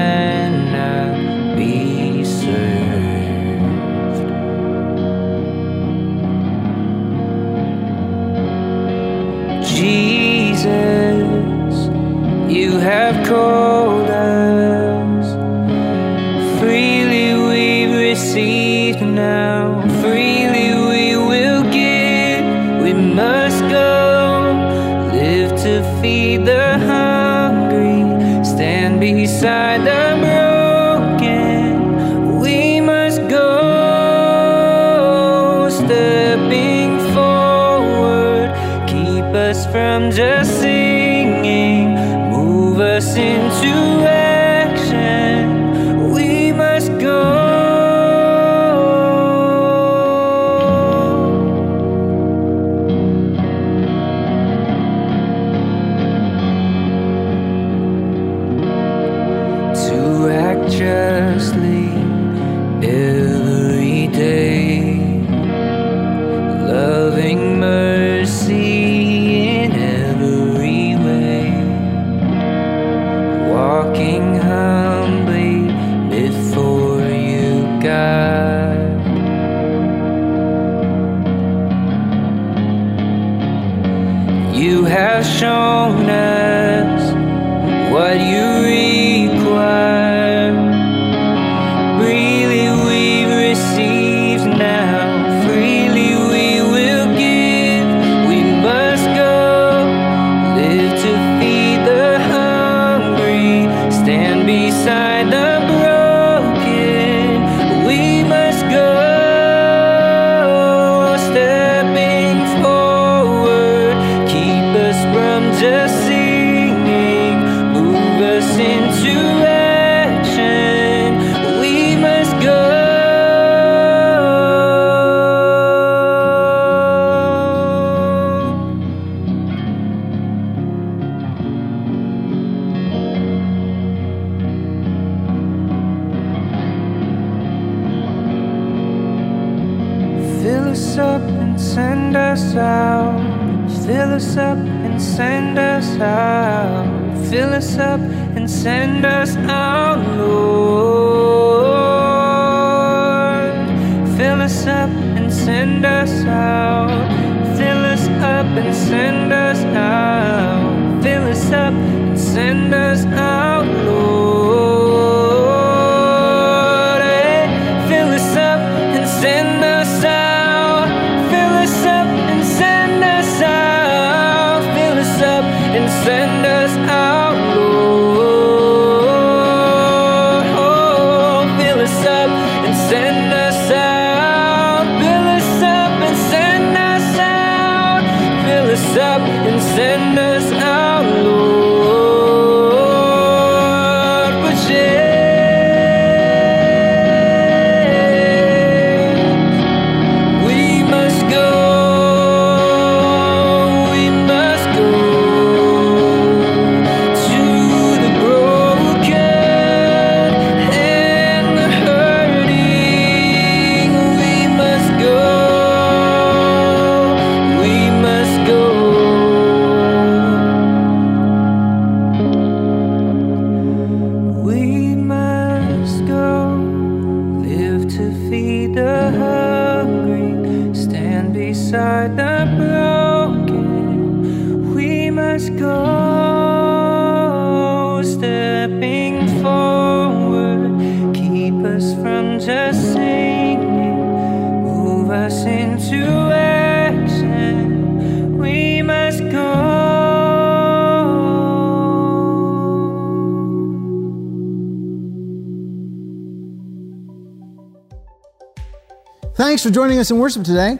[259.70, 260.78] for joining us in worship today.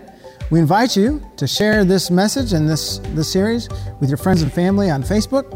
[0.50, 3.68] We invite you to share this message and this, this series
[4.00, 5.46] with your friends and family on Facebook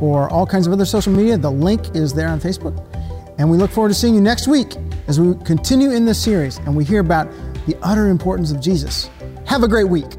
[0.00, 1.36] or all kinds of other social media.
[1.36, 2.80] The link is there on Facebook.
[3.38, 4.76] And we look forward to seeing you next week
[5.08, 7.28] as we continue in this series and we hear about
[7.66, 9.10] the utter importance of Jesus.
[9.46, 10.15] Have a great week.